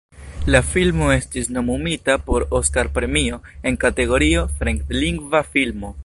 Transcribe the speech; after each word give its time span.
La 0.53 0.59
filmo 0.67 1.09
estis 1.15 1.49
nomumita 1.57 2.15
por 2.29 2.45
Oskar-premio 2.59 3.39
en 3.71 3.77
kategorio 3.83 4.47
"fremdlingva 4.63 5.43
filmo". 5.53 5.97